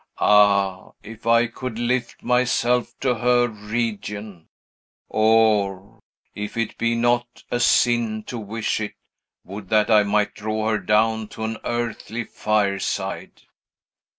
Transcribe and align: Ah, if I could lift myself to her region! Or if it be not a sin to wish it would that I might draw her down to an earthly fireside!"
Ah, 0.17 0.93
if 1.03 1.27
I 1.27 1.45
could 1.45 1.77
lift 1.77 2.23
myself 2.23 2.97
to 3.01 3.13
her 3.19 3.47
region! 3.47 4.47
Or 5.07 5.99
if 6.33 6.57
it 6.57 6.75
be 6.79 6.95
not 6.95 7.43
a 7.51 7.59
sin 7.59 8.23
to 8.23 8.39
wish 8.39 8.79
it 8.79 8.95
would 9.45 9.69
that 9.69 9.91
I 9.91 10.01
might 10.01 10.33
draw 10.33 10.69
her 10.71 10.79
down 10.79 11.27
to 11.27 11.43
an 11.43 11.59
earthly 11.63 12.23
fireside!" 12.23 13.41